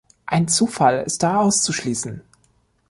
[0.25, 2.23] Ein Zufall ist da auszuschließen.